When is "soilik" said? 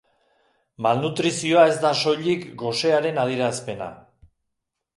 2.01-2.47